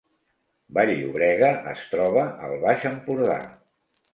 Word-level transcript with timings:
Vall-llobrega 0.77 1.51
es 1.73 1.85
troba 1.93 2.25
al 2.49 2.57
Baix 2.67 2.89
Empordà 2.93 3.37